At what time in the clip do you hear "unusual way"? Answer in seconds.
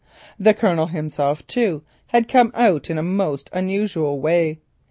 3.53-4.57